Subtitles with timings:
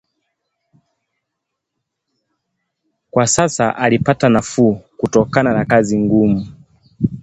[3.11, 6.47] Kwa sasa alipata nafuu kutokana na kazi ngumu